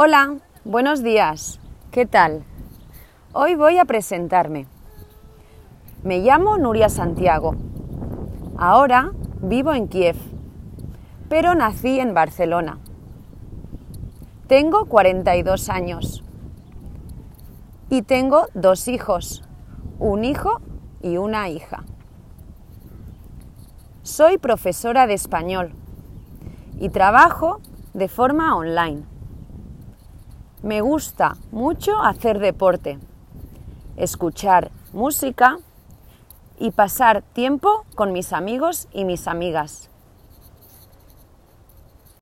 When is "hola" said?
0.00-0.36